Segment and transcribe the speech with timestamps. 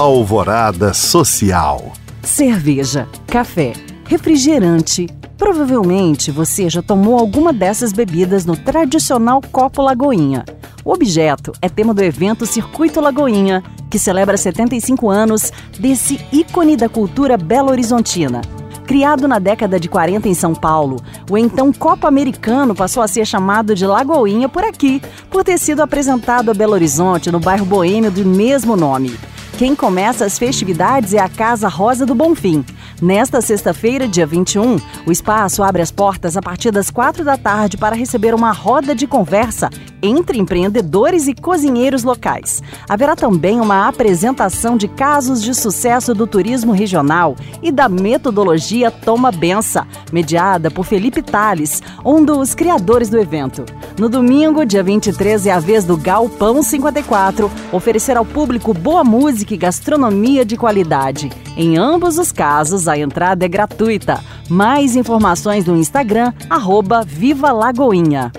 [0.00, 1.92] Alvorada Social.
[2.22, 3.74] Cerveja, café,
[4.06, 5.06] refrigerante.
[5.36, 10.42] Provavelmente você já tomou alguma dessas bebidas no tradicional copo Lagoinha.
[10.86, 16.88] O objeto é tema do evento Circuito Lagoinha, que celebra 75 anos desse ícone da
[16.88, 18.40] cultura belo-horizontina.
[18.86, 20.96] Criado na década de 40 em São Paulo,
[21.30, 25.82] o então Copa Americano passou a ser chamado de Lagoinha por aqui, por ter sido
[25.82, 29.14] apresentado a Belo Horizonte, no bairro boêmio do mesmo nome.
[29.60, 32.64] Quem começa as festividades é a Casa Rosa do Bonfim.
[33.02, 37.78] Nesta sexta-feira, dia 21, o espaço abre as portas a partir das quatro da tarde
[37.78, 39.70] para receber uma roda de conversa
[40.02, 42.62] entre empreendedores e cozinheiros locais.
[42.86, 49.32] Haverá também uma apresentação de casos de sucesso do turismo regional e da metodologia Toma
[49.32, 53.64] Bença, mediada por Felipe Tales, um dos criadores do evento.
[53.98, 59.54] No domingo, dia 23, é a vez do Galpão 54 oferecer ao público boa música
[59.54, 61.30] e gastronomia de qualidade.
[61.56, 64.20] Em ambos os casos, a entrada é gratuita.
[64.48, 68.32] Mais informações no Instagram, arroba Viva Lagoinha.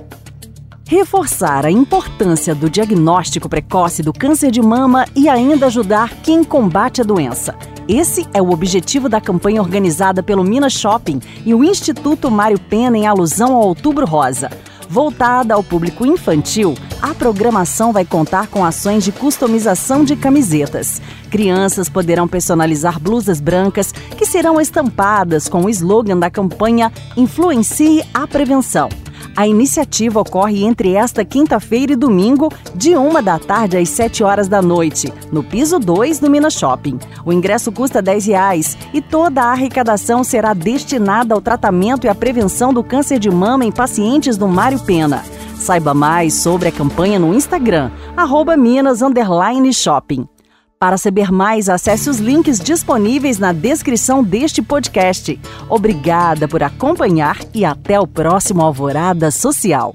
[0.88, 7.00] Reforçar a importância do diagnóstico precoce do câncer de mama e ainda ajudar quem combate
[7.00, 7.56] a doença.
[7.88, 12.98] Esse é o objetivo da campanha organizada pelo Minas Shopping e o Instituto Mário Pena
[12.98, 14.50] em alusão ao Outubro Rosa.
[14.92, 21.02] Voltada ao público infantil, a programação vai contar com ações de customização de camisetas.
[21.30, 28.28] Crianças poderão personalizar blusas brancas que serão estampadas com o slogan da campanha Influencie a
[28.28, 28.90] Prevenção.
[29.36, 34.48] A iniciativa ocorre entre esta quinta-feira e domingo, de uma da tarde às 7 horas
[34.48, 37.00] da noite, no piso 2 do Minas Shopping.
[37.26, 42.16] O ingresso custa 10 reais e toda a arrecadação será destinada ao tratamento e à
[42.16, 45.24] prevenção do câncer de mama em pacientes do Mário Pena.
[45.56, 49.00] Saiba mais sobre a campanha no Instagram, arroba Minas
[49.74, 50.28] Shopping.
[50.82, 55.40] Para saber mais, acesse os links disponíveis na descrição deste podcast.
[55.70, 59.94] Obrigada por acompanhar e até o próximo Alvorada Social.